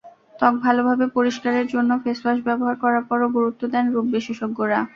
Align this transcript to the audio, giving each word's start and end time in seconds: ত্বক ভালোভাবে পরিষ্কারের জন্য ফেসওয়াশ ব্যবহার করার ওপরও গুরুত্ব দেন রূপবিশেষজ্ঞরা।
ত্বক 0.39 0.53
ভালোভাবে 0.63 1.05
পরিষ্কারের 1.17 1.65
জন্য 1.73 1.91
ফেসওয়াশ 2.03 2.39
ব্যবহার 2.47 2.75
করার 2.81 3.01
ওপরও 3.03 3.27
গুরুত্ব 3.35 3.61
দেন 3.73 3.85
রূপবিশেষজ্ঞরা। 3.93 4.79